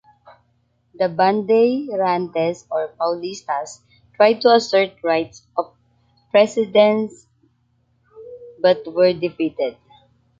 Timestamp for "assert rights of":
4.55-5.75